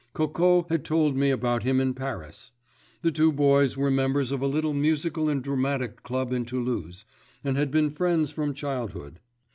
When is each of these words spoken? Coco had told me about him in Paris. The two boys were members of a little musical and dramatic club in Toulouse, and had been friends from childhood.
Coco 0.13 0.63
had 0.67 0.83
told 0.83 1.15
me 1.15 1.29
about 1.29 1.61
him 1.61 1.79
in 1.79 1.93
Paris. 1.93 2.49
The 3.03 3.11
two 3.11 3.31
boys 3.31 3.77
were 3.77 3.91
members 3.91 4.31
of 4.31 4.41
a 4.41 4.47
little 4.47 4.73
musical 4.73 5.29
and 5.29 5.43
dramatic 5.43 6.01
club 6.01 6.33
in 6.33 6.43
Toulouse, 6.43 7.05
and 7.43 7.55
had 7.55 7.69
been 7.69 7.91
friends 7.91 8.31
from 8.31 8.55
childhood. 8.55 9.19